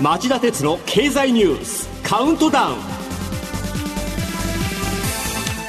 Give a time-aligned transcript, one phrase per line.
[0.00, 2.76] 町田鉄の経済ニュースカウントダウン。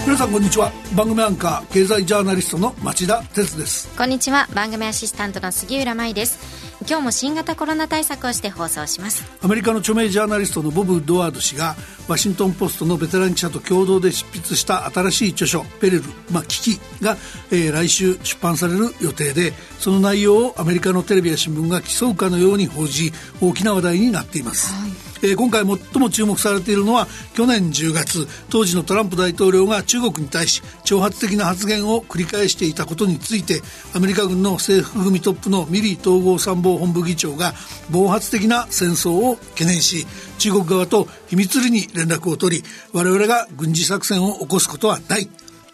[0.06, 0.72] 皆さんこんにちは。
[0.96, 3.96] 番組アンカー経済ジャーナリストの町田鉄です。
[3.98, 4.50] こんにちは。
[4.54, 9.24] 番組アシスタントの杉浦舞です今日も新型コロナ対策をして放送します。
[9.42, 11.76] アメリカの著名ジャーナリストのボブ・ドワード氏が
[12.08, 17.18] ワシントン・ポストのベテラン記者と共同で執筆した新しい著書「ペレル、まあ、危機」が、
[17.52, 24.92] えー、来週出版される予定でその内容をアメリカのテレビや新聞が競うかのように報じ大きな話題になっています、はい
[25.24, 33.62] えー、今回最も注目されているのは去年10月当時のトランプ大統領が中国に対し挑発的な発言を繰り返していたことについて
[33.94, 37.54] アメリカ軍の制服組トップのミリー統合参謀本部議長が
[37.90, 40.06] 暴発的な戦争を懸念し
[40.40, 42.64] 中国側と秘密裏に連絡を取り
[42.94, 45.30] 我々が軍事作戦を起こすことはない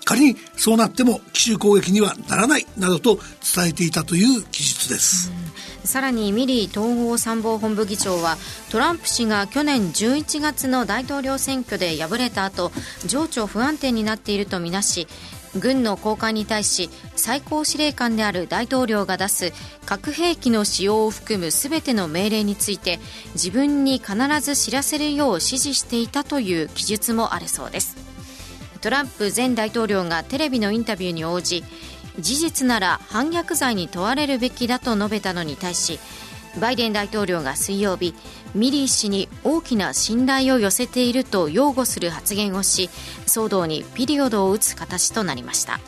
[0.08, 3.20] 仮にそうなっても奇襲攻撃にはならないなどと
[3.56, 5.47] 伝えていたという記述です。
[5.88, 8.36] さらにミリー統合参謀本部議長は
[8.70, 12.72] トランプ氏が去年11月の大統領選挙で敗れた後
[13.06, 15.08] 情緒不安定になっているとみなし
[15.58, 19.54] 軍の高官に対し最高司令官である大統領が出す
[19.86, 23.00] 核兵器の使用を含む全ての命令について
[23.34, 27.96] 自分に必ず知らせるよう指示していたという記述もあるそうです。
[28.78, 31.64] トランプ前大統領がテレビのインタビューに応じ
[32.20, 36.00] 事実なら反逆罪に問われるべきだと述べたのに対し
[36.60, 38.16] バイデン大統領が水曜日
[38.56, 42.90] ミリー氏に大きな信頼を寄せていると擁護する発言をし
[43.28, 45.80] 騒動にピリオドを打つ形となりました、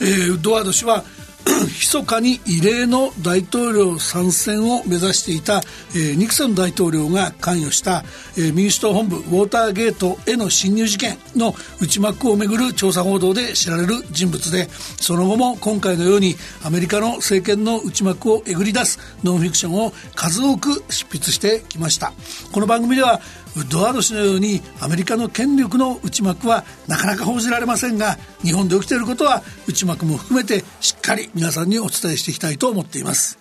[0.00, 1.04] えー、ドワード氏は
[1.78, 5.62] 密かに異例の大統領参戦を目指していた、
[5.94, 8.04] えー、ニクソン大統領が関与した、
[8.36, 22.12] えー、民主党本部ウォーターゲートへの侵入事件の内幕をめぐる調査報道で知られる人物でその後も今回のようにアメリカの政権の内幕をえぐり出すノンフィクションを数多く執筆してきました。
[22.52, 23.20] この番組では
[23.56, 33.38] ウッドワード氏のようにアメリカの権力の内幕はなかなか報じられませんが日本で起きていることは内幕も含めてしっかり皆さんにお伝えしていきたいと思っています。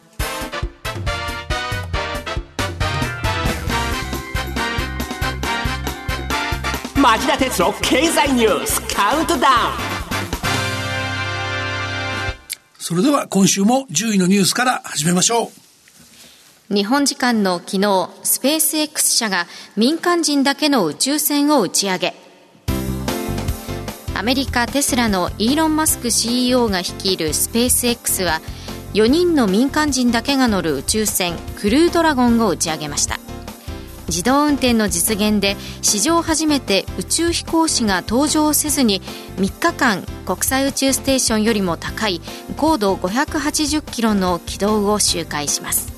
[6.95, 9.95] 町田哲郎経済ニュースカウントダウン。
[12.79, 15.64] それでは今週も10位のニュースから始めましょう
[16.73, 19.45] 日本時間の昨日、スペース X 社が
[19.77, 22.15] 民間人だけの宇宙船を打ち上げ、
[24.15, 28.41] アメリカテスラのイーロン・マスク CEO が率いるスペース X は
[28.95, 33.19] 4人の民間人だけが乗る宇宙船クルードラゴンを打ち上げました。
[34.07, 39.01] 自動運転の実現で史上初めて宇宙飛行士が搭乗せずに
[39.37, 42.21] 3日間国際宇宙ステーションよりも高い
[42.57, 45.94] 高度580キロの軌道を周回します。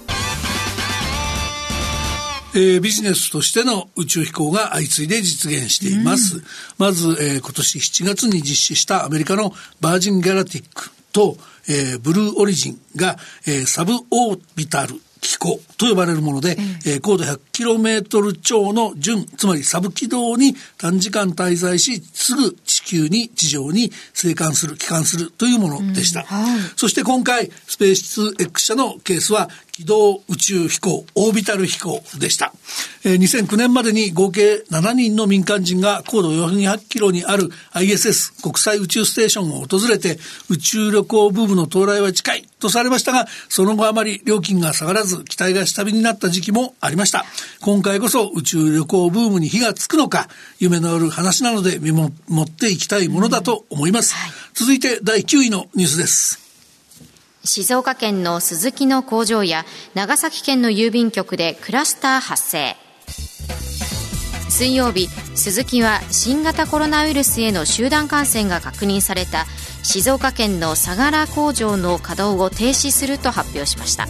[2.58, 6.38] えー、ビジネスとしての宇宙飛行が相次いで実現しています。
[6.38, 6.44] うん、
[6.80, 11.38] まず、えー、今年7月に実施したアメリカのバージン・ギャラティックと、
[11.70, 17.26] えー、ブルーオリジンが、えー、サブオービタル機構と呼ばれるもので、うん、えー、高度
[17.58, 26.22] 100km 超の準、つまりサブ軌道に短時間滞在し、すぐ地球に、地上に生還する、帰還するというものでした。
[26.22, 32.52] うんはい、そして今回、スペース X 社のケースは、軌道宇宙飛行、オービタル飛行でした。
[33.04, 40.18] えー、2009年までに合計7人の民間人が高度400キロにある ISS 国際宇宙ステーションを訪れて
[40.50, 47.24] 宇宙旅行ブームの到来は近いとされましたが、その後あまり料金が下がらず期待が下火になった時期もありました。
[47.62, 52.12] 今回こそ宇宙旅行ブームに火がつくのか、夢のある話なので見守
[52.44, 54.16] っていきたいものだと思います。
[54.16, 56.48] はい、続いて第9位のニュースです。
[57.48, 59.66] 静岡県の鈴木の工場や
[59.96, 62.76] 長崎県の郵便局でクラスター発生
[64.50, 69.46] 水曜日鈴木は新型コロナウイルスへの集団感染が確認された
[69.84, 74.08] 静岡県の相良工場の稼働を停止すると発表しました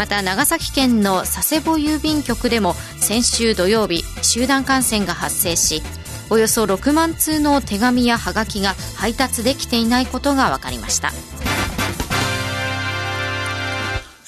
[0.00, 5.82] また長崎県の佐世保郵便局でも先週土曜日集団感染が発生し
[6.30, 11.10] およそ6万通の手紙やはがきが配達できていないことが分かりました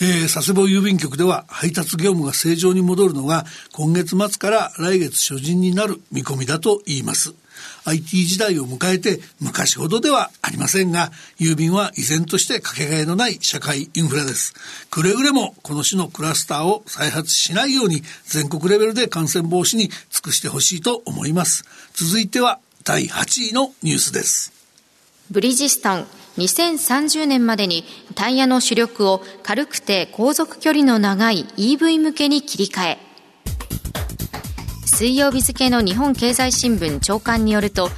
[0.02, 7.34] えー、佐世保郵便局では配達業務が正常に戻るのが今月末から来月初旬になる見込みだと言います。
[7.84, 14.55] IT 時代を迎えて昔ほどではありませんが、郵便は依然としてかけがえのない社会インフラです。
[14.90, 21.64] くれぐれもこの種のクラスターを再発しないように全国レベルで感染防止に尽くしてほしいと思います。
[21.94, 24.52] 続いては第8位のニュースです。
[25.31, 26.06] ブリヂストン
[26.38, 32.99] 2030年までにタイヤの主力を軽くて航続距離の長い EV 向けに切り替え
[34.92, 37.88] 水曜日付の日本経済新聞長官によると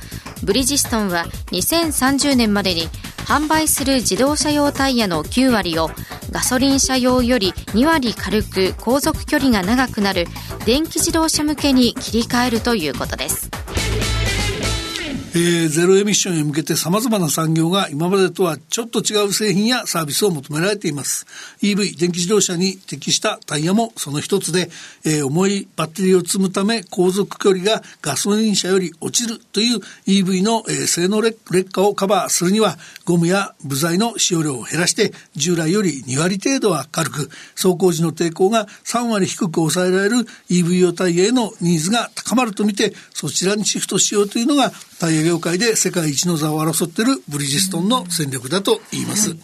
[0.44, 2.82] ブリヂストンは2030年までに
[3.26, 5.90] 販売する自動車用タイヤの9割を
[6.30, 10.26] ガソリン車用より2割軽く航続距離が長くなる
[10.66, 13.63] 電気自動車向けに切り替えるということです。
[15.36, 21.26] えー、ゼロエミッションへ向けて様々な産業が今までとはちょっと違う製品やサービスを求められています。
[21.60, 24.70] EV、電気自動車に適したタイヤもその一つで、
[25.04, 49.30] えー、重いバッテリーを積むため航続距離がガソリン車より落ちるという EV の、えー、性能劣化をカバーするにはゴムや部材の使用量を減らして従来より2割程度は軽く走行時の抵抗が3割低く抑えられる EV 用タイヤへのニーズが高まるとみてそちらにシフトしようというのがタイヤ業界で世界一の座を争っているブリヂストンの戦略だと言います。
[49.30, 49.38] はい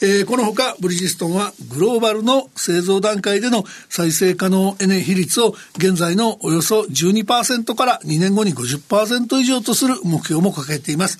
[0.00, 11.18] えー、このほかブリヂストンはグローバルの製造段階での再生可能エネ比率を現在のおよそ12%から2年後に50%以上とする目標も掲げています。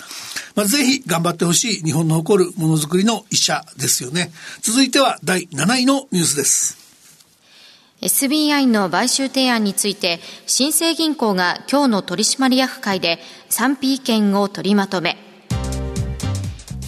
[0.54, 4.30] まあ、ぜひ頑張ってほしい日本の誇るものづくりの医者ですよね。
[4.60, 6.83] 続いては第7位のニュースです。
[8.04, 13.18] SBI の買収提案について新生銀行が今日の取締役会で
[13.48, 15.16] 賛否意見を取りまとめ。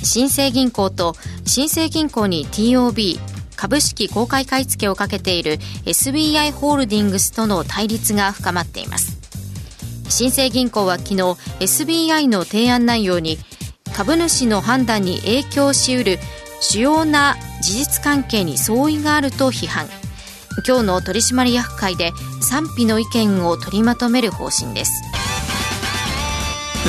[0.03, 1.15] 新生銀行と
[1.47, 3.19] 新生銀行に TOB
[3.57, 9.17] 株式公開買い付けをかけている SBI ホールディングスとの対立が深まっています。
[10.11, 11.23] 新生銀行は昨日
[11.61, 13.39] SBI の提案内容に
[13.97, 16.19] 株主の判断に影響しうる
[16.61, 19.89] 主要な事実関係に相違があると批判。
[20.67, 25.06] 今日の取締役会で賛否の意見を取りまとめる方針です。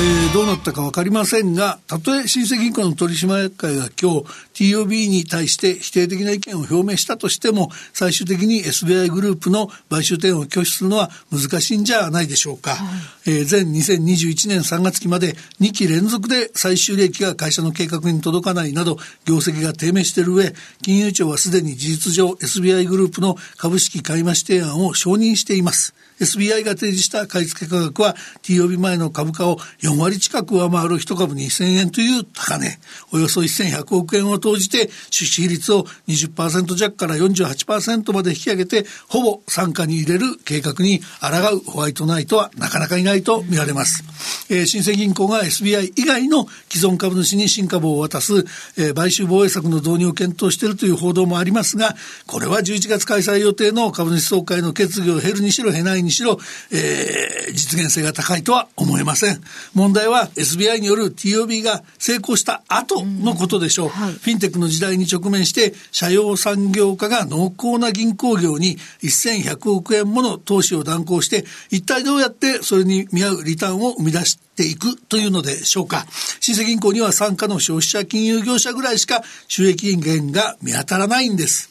[0.00, 4.22] ー、どうなったか分かりませんが、たとえ新生銀行の取締役会が今
[4.54, 12.76] 日 TOB に対して否定的な意見を表明したとしても、最終的に SBI グループの買収提案を拒否するのは難しいんじゃないでしょうか。
[12.76, 12.84] は
[13.26, 25.92] い、えー、前2021年3月期まで2期連続で最終利益が会社の計画に届かないなど、業績が低迷している上、金融庁はすでに事実上 SBI グループの株式買い増し提案を承認しています。
[26.20, 32.78] SBI が提示した買い付け価格は TOB 前の株価を4 4割近く上回る1株2000円という高値、
[33.10, 44.04] およそ1100億円を投じて出資比率を20%弱から48%まで引き上げて、ほぼ傘下に入れる計画に抗うホワイトナイトはなかなかいないと見られます。
[44.50, 48.44] えー、新生銀行が SBI 以外の既存株主に新株を渡す、
[48.76, 51.96] えー、買収防衛策の導入を検討しているという報道もありますが、
[52.26, 56.38] これは11月開催予定の株主総会の決議を経るにしろ経ないにしろ、
[56.72, 59.40] えー、実現性が高いとは思えません。
[59.78, 63.86] 問題は SBI による TOB が成功した後のことでしょう。
[63.86, 76.06] うんはい、フィンテックの時代に直面して、社用産業化が濃厚な銀行業に1100億円もの投資を断行して、一体どうやってそれに見合うリターンを生み出していくというのでしょうか。
[76.40, 81.70] 新生銀行には参加の消費者金融業者ぐらいしか収益源が見当たらないんです。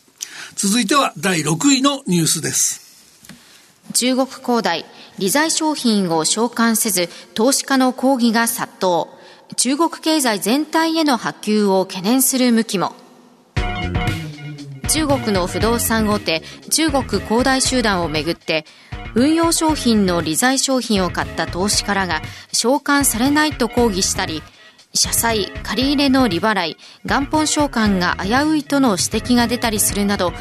[0.56, 2.87] 続いては第6位のニュースです。
[3.98, 4.86] 中国恒大、
[5.18, 9.08] 理財商品を償還せず、投資家の抗議が殺到。
[9.56, 12.94] 中国経済全体への波及を懸念する向きも。
[14.88, 18.68] 中国の不動産大手、中国恒大集団をめぐって、
[19.16, 22.22] 運用商品の理財商品を買った投資家らが
[22.54, 24.44] 償還されないと抗議したり、
[24.94, 30.34] 社債、借り入れの利払い、元本償還が危ういとの指摘が出たりするなど、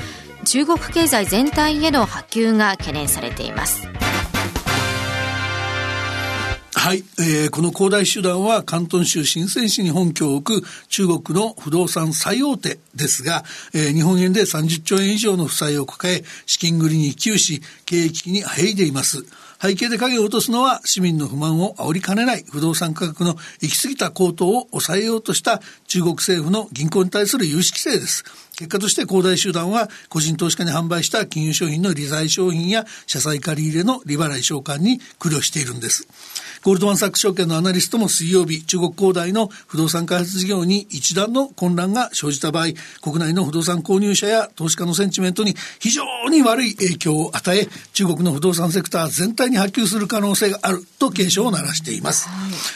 [0.46, 3.88] 中国経済全体への波及が懸念されています。
[6.72, 13.42] はい、えー、この恒大集団は広東州深セン市に本拠を置く中国の不動産最大手ですが、
[13.74, 19.26] えー、日本円で30兆円以上の負債を抱え、資金繰りに窮し、経営危機にあえいでいます。
[19.60, 28.24] 背景で影を落とすのは市民の不満を煽りかねない不動産価格の行き過ぎた高騰を抑えようとした中国政府の銀行に対する融資規制です。
[28.56, 36.08] 結果として恒大集団は個人投資家に販売した金融商品の理財商品や社債借り入れの利払い償還に苦慮しているんです。
[36.64, 42.68] ゴールドマンサックス証券のアナリストも水曜日、中国恒大の不動産開発事業に一段の混乱が生じた場合、
[43.02, 52.28] 国内の不動産購入者や投資家のセンチメントに非常に悪い影響を与え、中国の不動産セクター全体に波及する可能性があると警鐘を鳴らしています。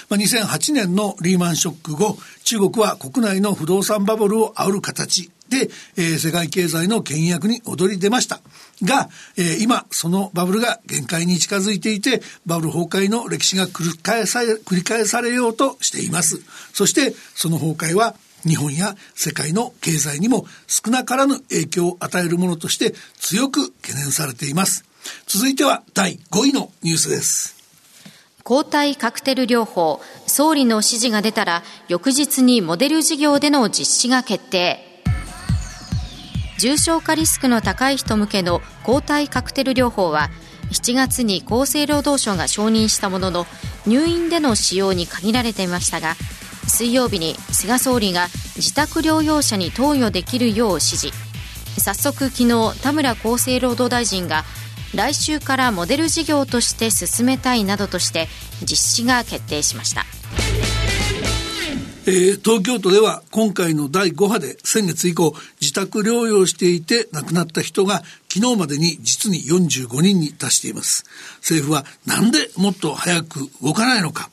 [0.08, 8.40] まあ、2008年のリーマンショック後、中国は国内の不動産バブルを煽る形で、えー、世界経済の倹約に躍り出ました。
[8.82, 16.40] が、えー、今、そのバブルが限界に近づいていて、バブル崩壊の歴史が繰り返され、繰り返されようとしています。
[16.72, 18.14] そして、その崩壊は、
[18.46, 24.84] 日本や世界の経済にも少なからぬ影響を与えるものとして強く懸念されています。
[25.26, 27.60] 続いては第5位のニュースです。
[28.42, 34.89] 抗体カクテル療法、総理の指示が出たら翌日にモデル事業での実施が決定。
[36.60, 40.28] 重症化リスクの高い人向けの抗体カクテル療法は
[40.70, 43.46] 7月に厚生労働省が承認したものの
[43.86, 46.16] 入院での使用に限られていましたが
[46.68, 48.26] 水曜日に菅総理が
[48.56, 51.16] 自宅療養者に投与できるよう指示
[51.78, 54.44] 早速昨日田村厚生労働大臣が
[54.94, 58.28] 来週からモデル事業として進めたいなどとして
[58.60, 60.04] 実施が決定しました。
[62.10, 71.04] えー、東京都では今回の第5波で先月以降自宅療養していて亡くなった人が昨日までに実に45人に達しています。
[71.36, 74.28] 政府はなんでもっと早く動かないのか。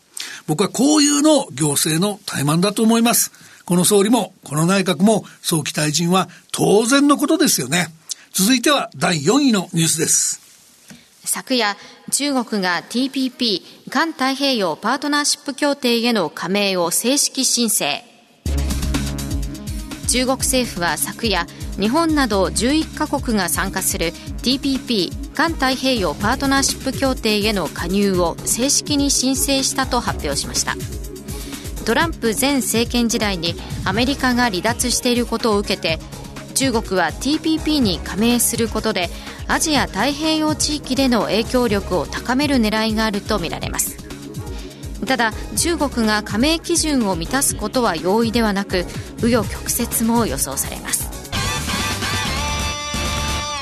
[0.48, 3.31] 僕はこういうのを行政の怠慢だと思います。
[3.63, 7.89] この総理もこの内閣も早期退陣は当然のことですよね。
[8.34, 10.41] 続いては第4位のニュースです。
[11.25, 11.77] 昨夜、
[12.17, 18.03] 中国が TPP 環太平洋パートナーシップ協定への加盟を正式申請。
[20.07, 21.45] 中国政府は昨夜、
[21.79, 30.74] 日本など11カ国が参加する TPP 環太平洋パートナーシップ協定への加入を正式に申請したと発表しました
[31.86, 33.53] トランプ前政権時代に
[33.86, 36.00] アメリカが離脱していることを受けて
[36.58, 39.10] 中国は TPP に加盟することで
[39.48, 43.96] アジア太平洋地域での影響力を高める狙いがあるとみられます。
[45.06, 48.88] ただ中国が加盟基準を満たすことは容易ではなく
[49.20, 50.97] 紆余曲折も予想されます。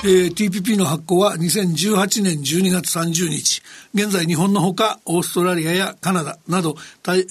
[0.07, 3.63] えー、TPP の発行は2018年12月30日。
[3.95, 6.75] 現在日本のほか、オーストラリアやカナダなど、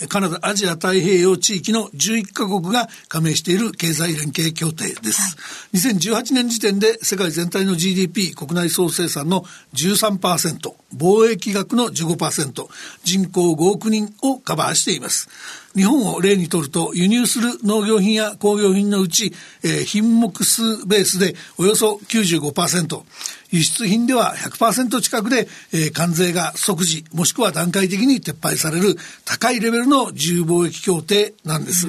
[0.08, 5.36] カナダ、アジア太平洋地域の11カ国が加盟している経済連携協定です。
[5.36, 12.66] はい、2018年時点で世界全体の GDP 国内総生産の13%、貿易額の15%、
[13.04, 15.28] 人口5億人をカバーしています。
[15.74, 19.32] 日本を例にとると輸入する農業品や工業品のうち、
[19.64, 23.02] えー、品目数ベースでおよそ95%、
[23.50, 31.88] 輸出品では100%近くで、えー、関税が即時もしくは段階的に撤廃される高いレベルの自由貿易協定なんです。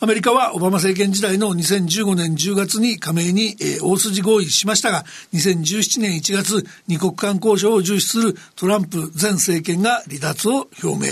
[0.00, 11.08] アメリカはオバマ政権時代の2015年10月に加盟に、えー、大筋合意しましたが、2017年1月、二国間交渉を重視するトランプ前政権が離脱を表明。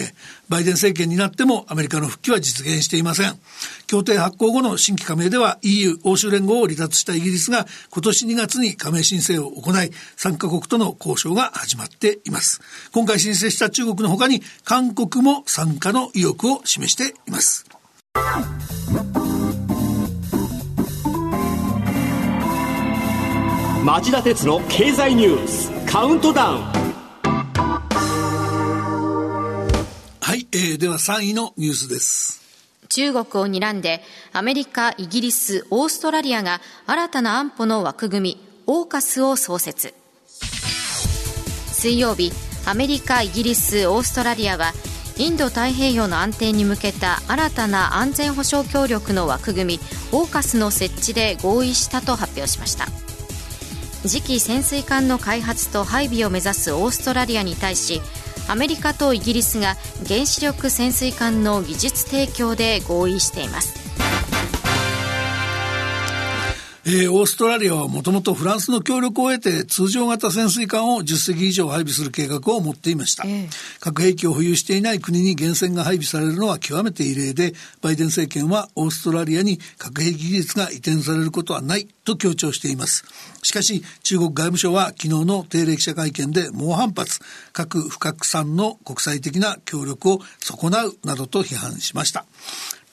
[0.48, 3.36] バイデン政権になってもアメリカの復帰は実現していません。
[3.88, 12.60] 協定発行後の新規加盟では EU 欧州連合を離脱したイギリスが今年2月に加盟申請を行い、参加国との交渉が始まっています。
[12.92, 17.65] 今回申請した中国の他に韓国も参加の意欲を示しています。
[23.84, 26.62] 町田鉄の経済ニュースカウントダウン。
[30.20, 32.42] はい、えー、では3位のニュースです。
[32.88, 39.94] 中国を睨んでアメリカ、イギリス、オーストラリアが新たな安保の枠組みオーカスを創設。
[41.68, 42.32] 水曜日
[42.66, 44.72] アメリカ、イギリス、オーストラリアは
[45.18, 49.80] インド太平洋の安定に向けた新たな安全保障協力の枠組み
[50.12, 52.86] オーカスの設置で合意したと発表しました。
[54.06, 58.00] 次期潜水艦の開発と配備を目指すオーストラリアに対し
[58.46, 59.74] アメリカとイギリスが
[60.06, 63.85] 原子力潜水艦の技術提供で合意しています。
[66.88, 83.04] えー、オーストラリアはもともとフランスの協力を得て通常型潜水艦を10隻以上配備する計画を持っていました、えー、核兵器を保有していない国に源泉が配備されるのは極めて異例でバイデン政権はオーストラリアに核兵器技術が移転されることはないと強調しています。
[83.42, 87.20] しかし中国外務省は昨日の定例記者会見で猛反発。
[87.56, 92.26] 核不拡散の国際的な協力を損なうなどと批判しました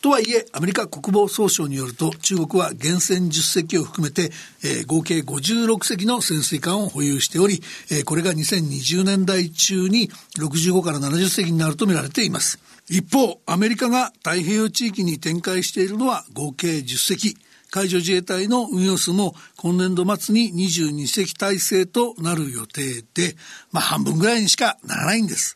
[0.04, 4.32] とはいえ、アメリカ国防総省によると、中国は源泉10隻を含めて、
[4.62, 12.60] えー、合計56隻の潜水艦を保有しており、えー、これが2020年代中に65から70隻になると見られています。
[12.90, 17.38] 一方、アメリカが太平洋地域に展開しているのは合計10隻。
[17.72, 23.38] 海上自衛隊の運用数も今年度末に22隻体制となる予定で、
[23.72, 25.56] まあ半分ぐらいにしかならないんです。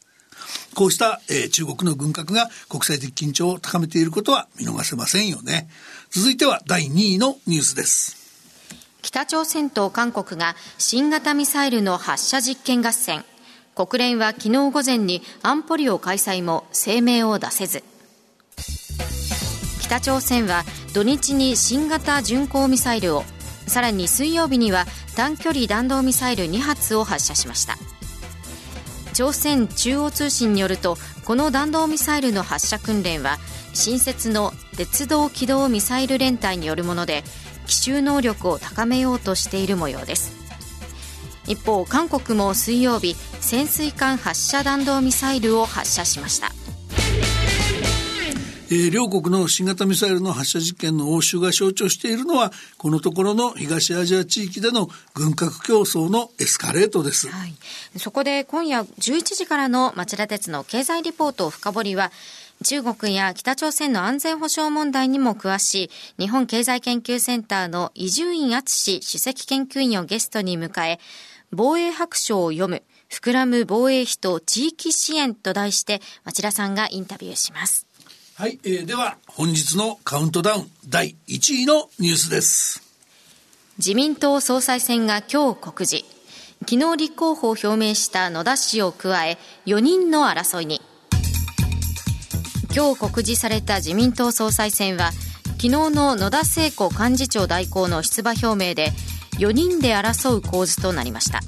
[0.75, 5.69] こうした、えー、中国の軍拡が国際的緊張を高めていることは見逃せませんよね。
[6.09, 8.17] 続いては第2位のニュースです。
[9.01, 13.23] 北朝鮮と韓国が新型ミサイルの発射実験合戦。
[13.75, 17.83] 国連は昨日午前に安保理を開催も声明を出せず。
[19.87, 23.23] 北朝鮮は土日に新型巡航ミサイルを
[23.67, 24.85] さらに水曜日には
[25.15, 27.77] 短距離弾道ミサイル2発を発射しました
[29.17, 30.95] 朝鮮中央通信によると
[31.25, 33.39] この弾道ミサイルの発射訓練は
[33.73, 37.23] 新設の鉄道機動ミサイル連隊によるもので
[37.65, 40.33] 奇襲能力を高めようとしている模様です。
[41.47, 46.51] 一方韓国も水曜日潜水艦発射弾道ミサイルを発射しました。
[48.69, 57.53] えー、両国の新型ミサイルの発射実験の応酬が象徴しているのはこのところの東アジア地域での軍拡競争のエスカレートです、はい、
[57.97, 62.11] そこで今夜11時からの町田鉄の経済リポート深掘りは
[62.65, 65.85] 中国や北朝鮮の安全保障問題にも詳し
[66.17, 70.99] い日本経済研究センターの伊集院敦首席研究員をゲストに迎え
[71.51, 77.86] 防衛白書を読む膨らむ防衛費と地域支援と題して町田さんがインタビューします。
[78.39, 82.83] はい、えー、では本日のカウントダウン第1位のニュースです。
[83.79, 86.05] 自民党総裁選が今日告示。
[86.69, 90.81] 昨日立候補を表明した野田氏を加え4人の争いに。
[92.75, 95.13] 今日告示された自民党総裁選は
[95.43, 98.91] 昨日の野田聖子幹事長代行の出馬表明で
[99.39, 101.39] 4人で争う構図となりました。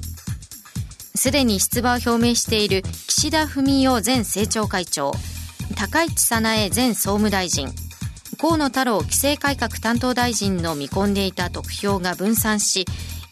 [1.14, 5.12] すでに出馬を表明している岸田文雄前政調会長。
[5.80, 7.72] 高市早苗前総務大臣。
[8.38, 12.84] 河野太郎規制改革担当大臣の見込んでいた得票が分散し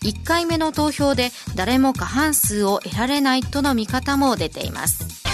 [0.02, 5.28] 1回目の投票で誰も過半数を得られないとの見方も出ています。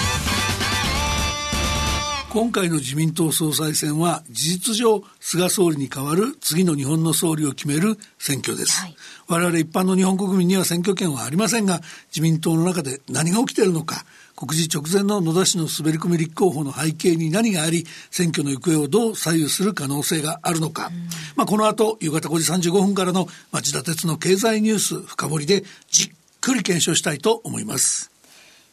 [2.31, 8.97] 今回の自民党総裁選は事実上菅総理に代わる次の日本の総理を決める選挙です、はい、
[9.29, 14.05] 我々一般の日本国民には選挙権はありませんが自民党の中で何が起きているのか
[14.35, 20.91] 告示直前の野田氏の滑り込み立候補の背景に何があり選挙の行方をどう左右する可能性があるのか、
[21.37, 28.11] まあ、この後夕方5時35分からの町田鉄の経済ニュース深掘りでじっくり検証したいと思います。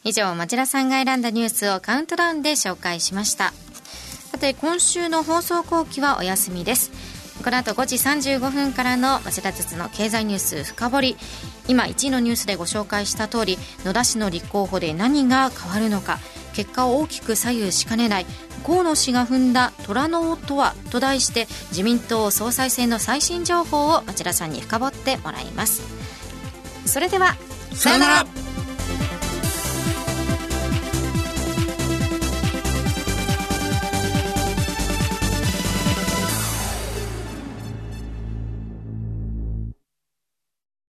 [0.04, 3.52] 以上町田さんが選んだニュースをカウントダウンで紹介しました。
[4.32, 6.90] さて今週の放送後期はお休みです
[7.42, 11.16] この後5時35分からの町田鉄の経済ニュース深掘り。
[11.68, 16.18] 今1位のニュースでご紹介した通り野田氏の立候補で何が変わるのか。
[16.54, 18.26] 結果を大きく左右しかねない。
[18.64, 25.82] 河野氏が踏んだ虎の尾とはと題して自民党総裁選の最新情報を町田さんに深掘ってもらいます。
[26.86, 27.36] それでは
[27.72, 28.51] さよなら。